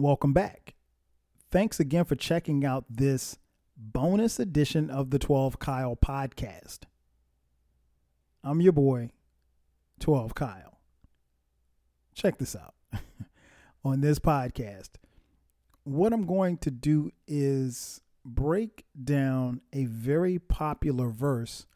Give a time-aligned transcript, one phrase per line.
[0.00, 0.74] welcome back.
[1.50, 3.38] Thanks again for checking out this
[3.76, 6.80] bonus edition of the 12 Kyle podcast.
[8.42, 9.10] I'm your boy,
[9.98, 10.78] 12 Kyle.
[12.14, 12.74] Check this out.
[13.84, 14.90] On this podcast,
[15.84, 21.66] what I'm going to do is break down a very popular verse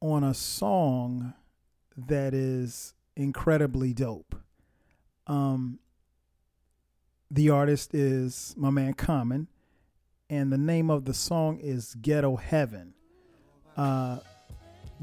[0.00, 1.34] on a song
[1.96, 4.36] that is incredibly dope.
[5.26, 5.80] Um,
[7.30, 9.46] the artist is my man Common,
[10.28, 12.94] and the name of the song is Ghetto Heaven.
[13.76, 14.18] Uh,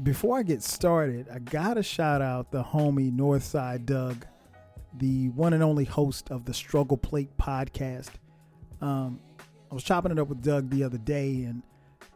[0.02, 4.26] before I get started, I gotta shout out the homie Northside Doug,
[4.98, 8.10] the one and only host of the Struggle Plate podcast.
[8.80, 9.20] Um,
[9.70, 11.62] I was chopping it up with Doug the other day, and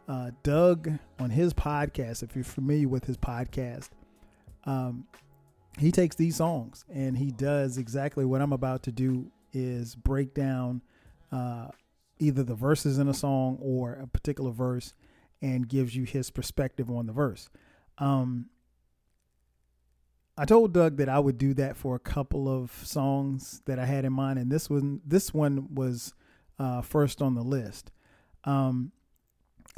[0.07, 3.89] uh, Doug on his podcast, if you're familiar with his podcast,
[4.65, 5.07] um,
[5.79, 10.33] he takes these songs and he does exactly what I'm about to do is break
[10.33, 10.81] down
[11.31, 11.67] uh,
[12.19, 14.93] either the verses in a song or a particular verse
[15.41, 17.49] and gives you his perspective on the verse.
[17.97, 18.49] Um,
[20.37, 23.85] I told Doug that I would do that for a couple of songs that I
[23.85, 26.13] had in mind, and this one this one was
[26.57, 27.91] uh, first on the list.
[28.43, 28.91] Um,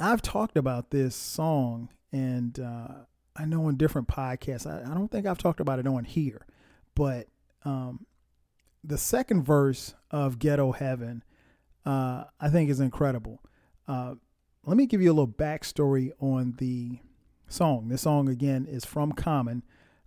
[0.00, 2.88] I've talked about this song, and uh,
[3.34, 4.66] I know on different podcasts.
[4.66, 6.46] I, I, don't think I've talked about it on here,
[6.94, 7.28] but
[7.64, 8.06] um,
[8.82, 11.22] the second verse of Ghetto Heaven,
[11.84, 13.42] uh, I think, is incredible.
[13.88, 14.14] Uh,
[14.64, 16.98] let me give you a little backstory on the
[17.48, 17.88] song.
[17.88, 19.62] This song, again, is from Common.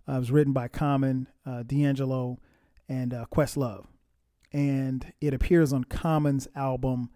[0.08, 2.38] Uh, it was written by Common, uh, D'Angelo,
[2.88, 3.86] and uh, Questlove.
[4.52, 7.10] And it appears on Common's album,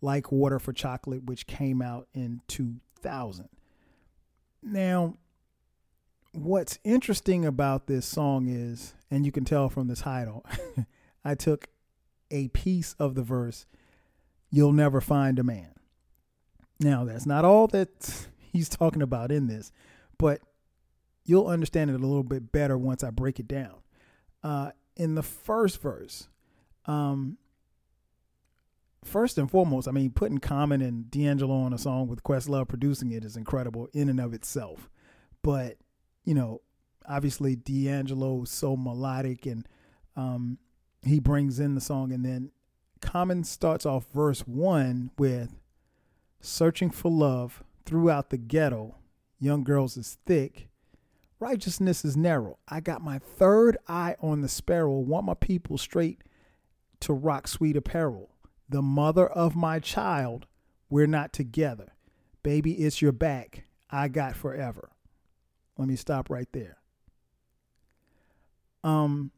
[0.00, 3.48] Like Water for Chocolate, which came out in 2000.
[4.62, 5.16] Now,
[6.34, 10.44] what's interesting about this song is, and you can tell from the title,
[11.24, 11.68] I took
[12.30, 13.66] a piece of the verse,
[14.54, 15.72] You'll never find a man.
[16.78, 19.72] Now, that's not all that he's talking about in this,
[20.16, 20.40] but
[21.24, 23.74] you'll understand it a little bit better once I break it down.
[24.44, 26.28] Uh, in the first verse,
[26.86, 27.36] um,
[29.02, 33.10] first and foremost, I mean, putting Common and D'Angelo on a song with Questlove producing
[33.10, 34.88] it is incredible in and of itself.
[35.42, 35.78] But,
[36.24, 36.60] you know,
[37.06, 39.66] obviously D'Angelo's so melodic and
[40.16, 40.58] um,
[41.02, 42.50] he brings in the song and then
[43.04, 45.60] Common starts off verse one with
[46.40, 48.96] searching for love throughout the ghetto.
[49.38, 50.68] Young girls is thick.
[51.38, 52.58] Righteousness is narrow.
[52.66, 54.98] I got my third eye on the sparrow.
[54.98, 56.22] Want my people straight
[57.00, 58.30] to rock sweet apparel.
[58.70, 60.46] The mother of my child,
[60.88, 61.92] we're not together.
[62.42, 63.64] Baby, it's your back.
[63.90, 64.90] I got forever.
[65.76, 66.78] Let me stop right there.
[68.82, 69.30] Um,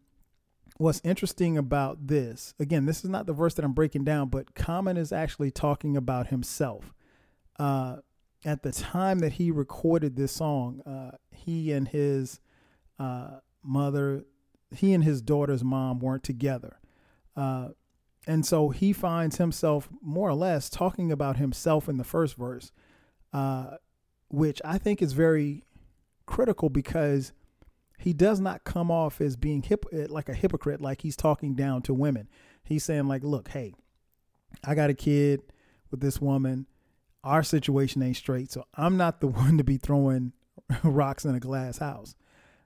[0.76, 4.54] what's interesting about this, again, this is not the verse that I'm breaking down, but
[4.54, 6.92] Common is actually talking about himself.
[7.58, 7.96] Uh,
[8.44, 12.40] at the time that he recorded this song, uh, he and his
[12.98, 14.24] uh, mother,
[14.74, 16.78] he and his daughter's mom weren't together.
[17.34, 17.68] Uh,
[18.26, 22.72] and so he finds himself more or less talking about himself in the first verse,
[23.32, 23.76] uh,
[24.28, 25.62] which I think is very
[26.26, 27.32] critical because
[27.98, 31.54] he does not come off as being hip eh, like a hypocrite like he's talking
[31.54, 32.28] down to women.
[32.62, 33.74] He's saying like look hey
[34.64, 35.42] i got a kid
[35.90, 36.66] with this woman.
[37.24, 40.32] Our situation ain't straight so i'm not the one to be throwing
[40.82, 42.14] rocks in a glass house.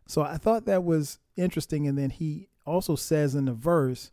[0.07, 4.11] So i thought that was interesting and then he also says in the verse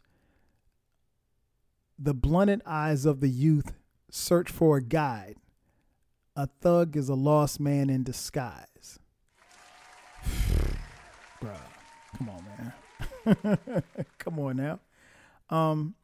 [2.00, 3.74] the blunted eyes of the youth
[4.12, 5.38] search for a guide.
[6.36, 8.67] A thug is a lost man in disguise
[11.42, 11.58] Bruh,
[12.18, 13.84] come on, man.
[14.18, 14.80] come on now.
[15.50, 15.96] Um,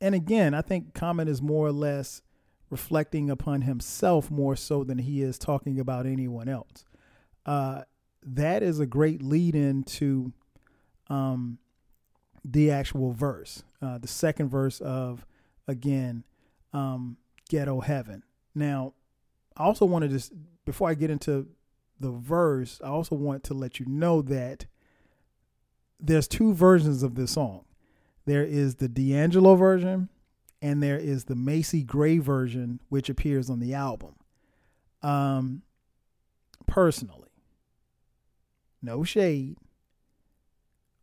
[0.00, 2.22] and again, I think Common is more or less
[2.70, 6.84] reflecting upon himself more so than he is talking about anyone else.
[7.46, 7.82] Uh,
[8.22, 10.32] that is a great lead into
[11.08, 11.58] um,
[12.44, 15.26] the actual verse, uh, the second verse of,
[15.66, 16.24] again,
[16.72, 17.16] um,
[17.48, 18.22] Ghetto Heaven.
[18.54, 18.92] Now,
[19.56, 20.32] I also want to just,
[20.64, 21.48] before I get into
[22.00, 24.66] the verse, I also want to let you know that
[26.00, 27.64] there's two versions of this song.
[28.24, 30.08] There is the D'Angelo version,
[30.60, 34.14] and there is the Macy Gray version, which appears on the album.
[35.02, 35.62] Um,
[36.66, 37.30] personally,
[38.82, 39.56] no shade,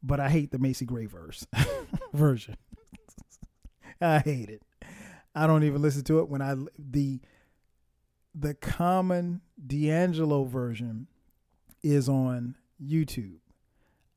[0.04, 1.48] but I hate the Macy Gray verse
[2.14, 2.58] version.
[4.02, 4.62] I hate it.
[5.34, 7.20] I don't even listen to it when I the
[8.38, 11.08] the Common D'Angelo version
[11.82, 13.40] is on YouTube.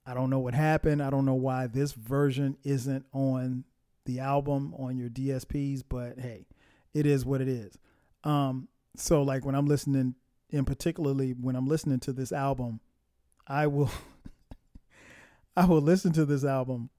[0.04, 1.02] I don't know what happened.
[1.02, 3.64] I don't know why this version isn't on
[4.06, 6.46] the album on your DSPs, but hey,
[6.94, 7.78] it is what it is.
[8.24, 10.14] Um, so like when I'm listening,
[10.50, 12.80] in particularly when I'm listening to this album,
[13.46, 13.90] I will
[15.56, 16.90] I will listen to this album.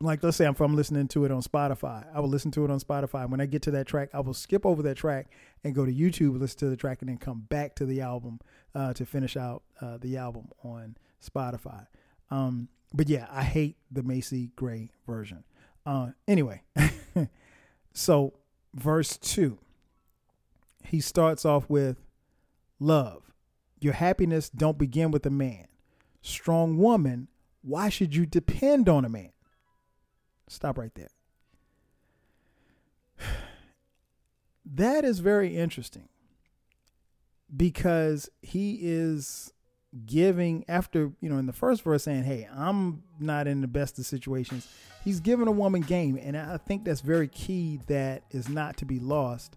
[0.00, 2.78] Like let's say I'm listening to it on Spotify, I will listen to it on
[2.78, 3.28] Spotify.
[3.28, 5.26] When I get to that track, I will skip over that track
[5.64, 8.38] and go to YouTube, listen to the track, and then come back to the album
[8.74, 11.86] uh, to finish out uh, the album on Spotify.
[12.30, 15.44] Um, but yeah, I hate the Macy Gray version.
[15.84, 16.62] Uh, anyway,
[17.92, 18.34] so
[18.74, 19.58] verse two,
[20.84, 21.96] he starts off with
[22.78, 23.32] love.
[23.80, 25.66] Your happiness don't begin with a man.
[26.20, 27.28] Strong woman,
[27.62, 29.30] why should you depend on a man?
[30.48, 31.10] Stop right there.
[34.70, 36.10] That is very interesting
[37.56, 39.50] because he is
[40.04, 43.98] giving after you know in the first verse saying hey i'm not in the best
[43.98, 44.68] of situations
[45.08, 46.18] he's giving a woman game.
[46.22, 49.56] And i think that's very key that is not to be lost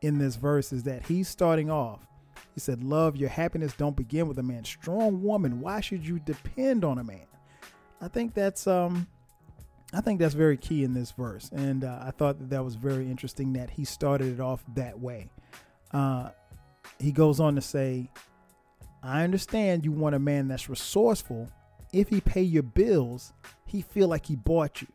[0.00, 2.06] in this verse is that he's starting off.
[2.54, 4.64] He said love your happiness don't begin with a man.
[4.64, 7.26] Strong woman why should you depend on a man?
[8.00, 9.06] I think that's um
[9.92, 12.74] i think that's very key in this verse and uh, i thought that that was
[12.74, 15.28] very interesting that he started it off that way
[15.92, 16.30] uh
[16.98, 18.08] he goes on to say
[19.02, 21.50] I understand you want a man that's resourceful.
[21.92, 23.32] If he pay your bills,
[23.66, 24.88] he feel like he bought you.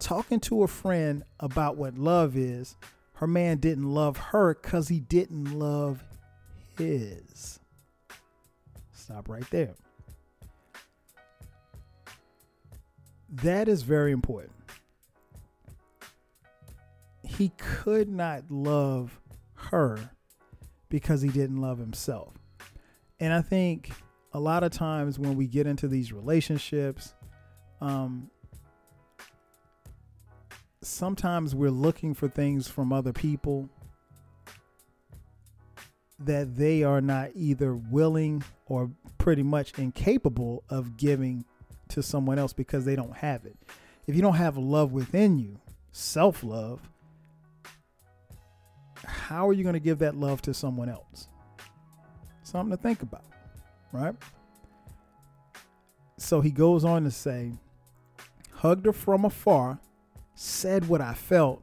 [0.00, 2.76] Talking to a friend about what love is,
[3.14, 6.02] her man didn't love her cuz he didn't love
[6.76, 7.60] his.
[8.92, 9.74] Stop right there.
[13.42, 14.52] That is very important.
[17.24, 19.20] He could not love
[19.54, 20.10] her
[20.88, 22.34] because he didn't love himself.
[23.18, 23.90] And I think
[24.32, 27.14] a lot of times when we get into these relationships,
[27.80, 28.30] um,
[30.80, 33.68] sometimes we're looking for things from other people
[36.20, 41.44] that they are not either willing or pretty much incapable of giving
[41.94, 43.56] to someone else because they don't have it.
[44.06, 45.58] If you don't have love within you,
[45.92, 46.80] self love,
[49.04, 51.28] how are you going to give that love to someone else?
[52.42, 53.24] Something to think about,
[53.92, 54.14] right?
[56.18, 57.52] So he goes on to say,
[58.52, 59.78] hugged her from afar,
[60.34, 61.62] said what I felt.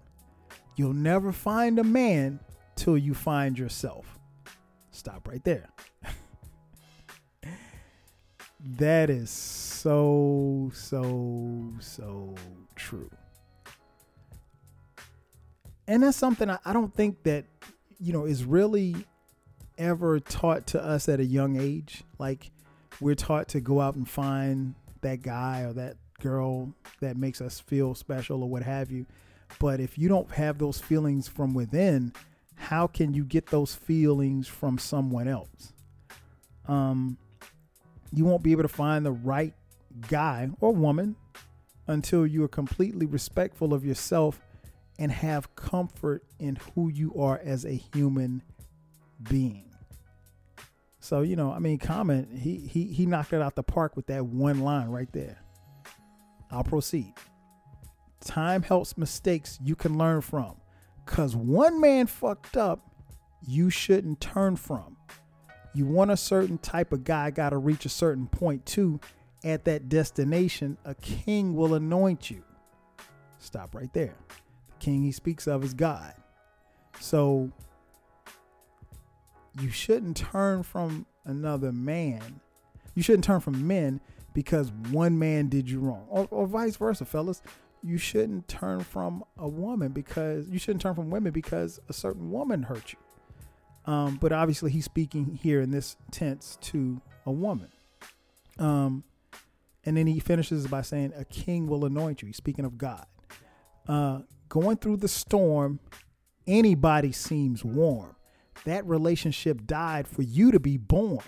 [0.75, 2.39] You'll never find a man
[2.75, 4.19] till you find yourself.
[4.91, 5.69] Stop right there.
[8.77, 12.35] That is so, so, so
[12.75, 13.09] true.
[15.87, 17.45] And that's something I, I don't think that,
[17.99, 18.95] you know, is really
[19.77, 22.03] ever taught to us at a young age.
[22.19, 22.51] Like
[22.99, 27.59] we're taught to go out and find that guy or that girl that makes us
[27.59, 29.05] feel special or what have you.
[29.59, 32.13] But if you don't have those feelings from within,
[32.55, 35.73] how can you get those feelings from someone else?
[36.67, 37.17] Um,
[38.11, 39.53] you won't be able to find the right
[40.09, 41.15] guy or woman
[41.87, 44.39] until you are completely respectful of yourself
[44.99, 48.43] and have comfort in who you are as a human
[49.29, 49.73] being.
[50.99, 54.07] So you know, I mean, Common he he he knocked it out the park with
[54.07, 55.41] that one line right there.
[56.51, 57.13] I'll proceed.
[58.19, 60.57] Time helps mistakes you can learn from,
[61.05, 62.93] cause one man fucked up,
[63.47, 64.97] you shouldn't turn from.
[65.73, 68.99] You want a certain type of guy, got to reach a certain point too.
[69.43, 72.43] At that destination, a king will anoint you.
[73.39, 74.15] Stop right there.
[74.27, 76.13] The king he speaks of is God.
[76.99, 77.51] So
[79.59, 82.41] you shouldn't turn from another man.
[82.93, 83.99] You shouldn't turn from men
[84.33, 87.41] because one man did you wrong, or, or vice versa, fellas.
[87.83, 92.29] You shouldn't turn from a woman because you shouldn't turn from women because a certain
[92.29, 92.99] woman hurt you.
[93.85, 97.69] Um, but obviously, he's speaking here in this tense to a woman.
[98.59, 99.03] Um,
[99.83, 103.05] and then he finishes by saying, "A king will anoint you." He's speaking of God.
[103.87, 105.79] Uh, going through the storm,
[106.45, 108.15] anybody seems warm
[108.65, 111.23] that relationship died for you to be born.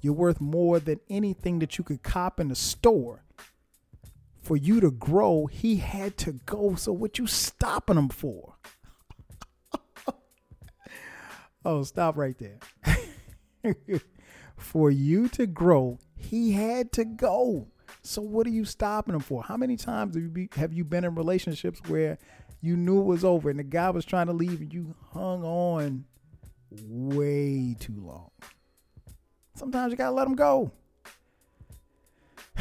[0.00, 3.24] You're worth more than anything that you could cop in the store.
[4.42, 6.74] For you to grow, he had to go.
[6.74, 8.56] So what you stopping him for?
[11.64, 12.58] Oh, stop right there.
[14.56, 17.68] for you to grow, he had to go.
[18.02, 19.42] So what are you stopping him for?
[19.42, 22.18] How many times have you, be, have you been in relationships where
[22.60, 25.44] you knew it was over and the guy was trying to leave and you hung
[25.44, 26.04] on
[26.82, 28.30] way too long.
[29.54, 30.72] Sometimes you gotta let them go.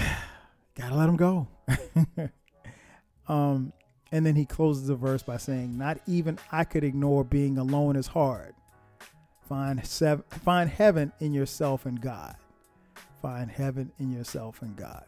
[0.75, 1.47] gotta let him go.
[3.27, 3.73] um,
[4.11, 7.95] and then he closes the verse by saying, "Not even I could ignore being alone
[7.95, 8.53] is hard.
[9.47, 12.35] Find sev- find heaven in yourself and God.
[13.21, 15.05] Find heaven in yourself and God."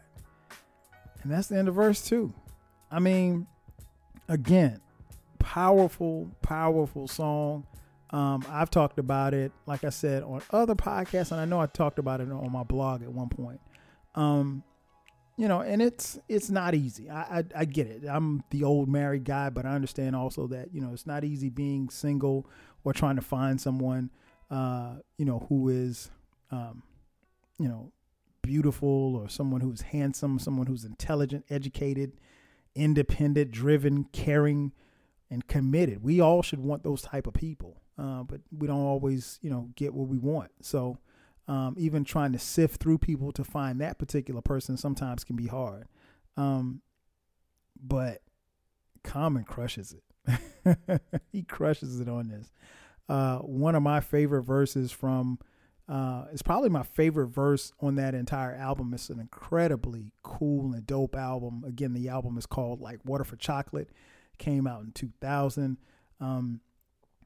[1.24, 2.34] And that's the end of verse two.
[2.92, 3.48] I mean,
[4.28, 4.80] again,
[5.40, 7.66] powerful, powerful song.
[8.12, 11.66] Um, I've talked about it, like I said, on other podcasts, and I know I
[11.66, 13.60] talked about it on my blog at one point.
[14.14, 14.64] Um,
[15.38, 17.10] you know, and it's it's not easy.
[17.10, 18.04] I, I, I get it.
[18.08, 21.50] I'm the old married guy, but I understand also that you know it's not easy
[21.50, 22.48] being single
[22.84, 24.12] or trying to find someone,
[24.50, 26.12] uh, you know, who is,
[26.52, 26.84] um,
[27.60, 27.92] you know,
[28.42, 32.14] beautiful or someone who's handsome, someone who's intelligent, educated,
[32.76, 34.72] independent, driven, caring,
[35.30, 36.04] and committed.
[36.04, 39.70] We all should want those type of people, uh, but we don't always, you know,
[39.76, 40.52] get what we want.
[40.62, 41.00] So
[41.48, 45.48] um, even trying to sift through people to find that particular person sometimes can be
[45.48, 45.88] hard.
[46.38, 46.82] Um,
[47.82, 48.22] but
[49.04, 51.02] Common crushes it.
[51.32, 52.52] he crushes it on this.
[53.08, 55.40] Uh, one of my favorite verses from
[55.88, 58.94] uh, it's probably my favorite verse on that entire album.
[58.94, 61.64] It's an incredibly cool and dope album.
[61.68, 63.92] Again, the album is called like Water for Chocolate.
[64.40, 65.78] Came out in 2000.
[66.20, 66.62] Um,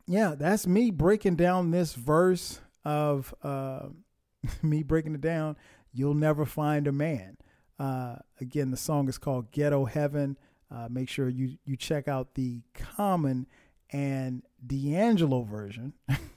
[0.07, 3.88] yeah, that's me breaking down this verse of uh,
[4.62, 5.55] me breaking it down,
[5.93, 7.38] you'll never find a man.
[7.77, 10.38] Uh, again, the song is called Ghetto Heaven.
[10.71, 13.48] Uh, make sure you you check out the Common
[13.91, 15.93] and D'Angelo version,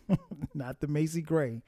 [0.55, 1.63] not the Macy Gray.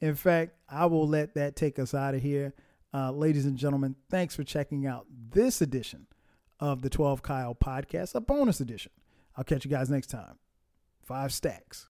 [0.00, 2.54] In fact, I will let that take us out of here.
[2.94, 6.06] Uh, ladies and gentlemen, thanks for checking out this edition
[6.60, 8.92] of the 12 Kyle podcast, a bonus edition.
[9.36, 10.38] I'll catch you guys next time.
[11.04, 11.88] Five stacks.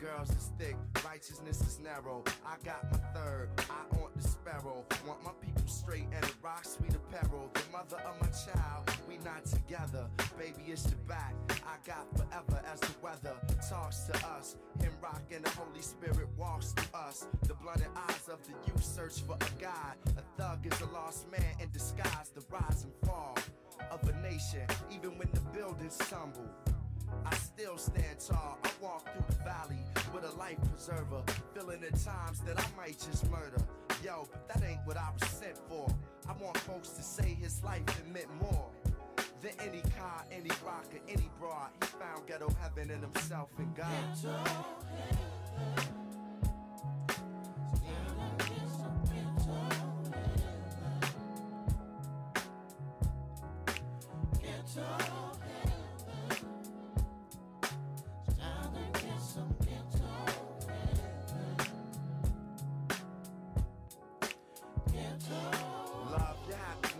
[0.00, 2.24] Girls is thick, righteousness is narrow.
[2.46, 4.84] I got my third, I want the sparrow.
[5.06, 7.50] Want my people straight and a rock sweet apparel.
[7.52, 10.06] The mother of my child, we not together.
[10.38, 11.34] Baby, it's your back.
[11.50, 13.36] I got forever as the weather
[13.68, 14.56] talks to us.
[14.80, 17.26] Him rock and the Holy Spirit walks to us.
[17.42, 19.96] The blinded eyes of the youth search for a God.
[20.16, 22.30] A thug is a lost man in disguise.
[22.34, 23.36] The rise and fall
[23.90, 26.48] of a nation, even when the buildings tumble.
[27.24, 28.58] I still stand tall.
[28.64, 31.22] I walk through the valley with a life preserver,
[31.54, 33.62] feeling the times that I might just murder.
[34.04, 35.92] Yo, but that ain't what I was sent for.
[36.28, 38.70] I want folks to say his life it meant more
[39.42, 41.70] than any car, any rock, or any broad.
[41.80, 43.88] He found ghetto heaven in himself and God.
[44.22, 45.99] Ghetto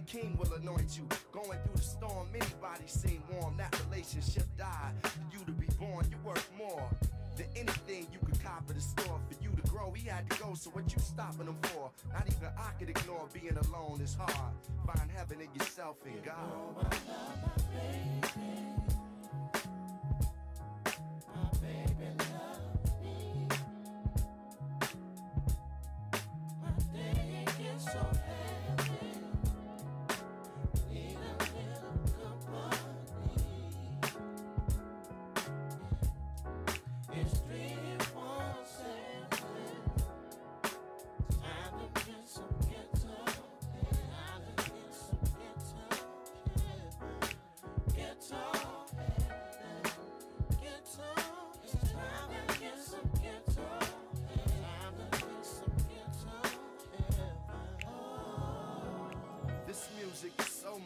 [0.00, 1.06] king will anoint you.
[1.32, 3.56] Going through the storm, anybody seem warm.
[3.56, 4.94] That relationship died.
[5.02, 6.88] For you to be born, you worth more
[7.36, 9.20] than anything you could cop at the store.
[9.28, 10.54] For you to grow, he had to go.
[10.54, 11.90] So what you stopping him for?
[12.12, 14.54] Not even I could ignore being alone is hard.
[14.86, 16.96] Find heaven in yourself and God.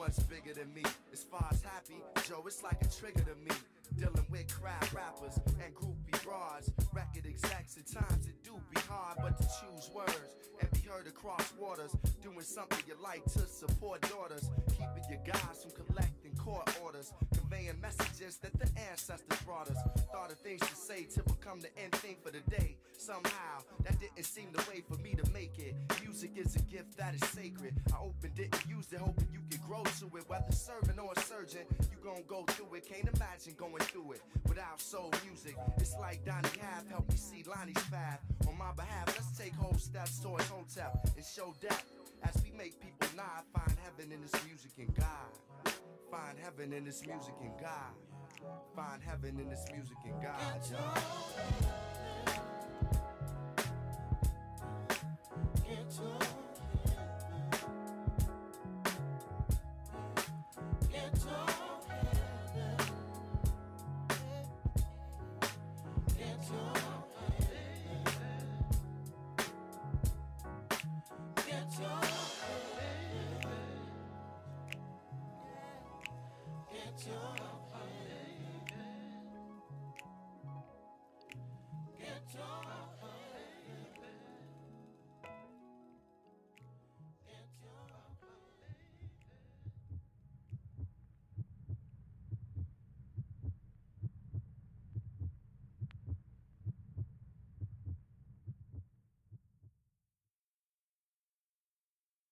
[0.09, 0.83] Much bigger than me.
[1.13, 3.55] As far as happy, Joe, it's like a trigger to me.
[3.99, 6.71] Dealing with crowd rappers and groupie broads.
[6.95, 11.07] Record execs, at times it do be hard, but to choose words and be heard
[11.07, 11.95] across waters.
[12.23, 14.49] Doing something you like to support daughters.
[14.71, 16.18] Keeping your guys from collecting
[16.49, 17.13] court orders.
[17.35, 19.77] Conveying messages that the ancestors brought us.
[20.13, 22.77] Thought of things to say to become the end thing for the day.
[22.97, 25.75] Somehow, that didn't seem the way for me to make it.
[26.03, 27.75] Music is a gift that is sacred.
[27.93, 30.25] I opened it and used it, hoping you could grow to it.
[30.27, 32.89] Whether serving or a surgeon, you gon' go through it.
[32.89, 35.57] Can't imagine going through it without soul music.
[35.77, 38.21] It's like Donny Hath helped me see Lonnie's path.
[38.49, 42.08] On my behalf, let's take whole steps towards Hotep and show depth.
[42.23, 45.75] As we make people nod, find heaven in this music and God.
[46.11, 47.95] Find heaven in this music and God.
[48.75, 51.03] Find heaven in this music and God, y'all.
[55.67, 56.48] Get
[77.07, 77.48] your